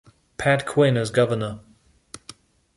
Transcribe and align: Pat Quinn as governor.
Pat 0.37 0.65
Quinn 0.65 0.97
as 0.97 1.11
governor. 1.11 1.59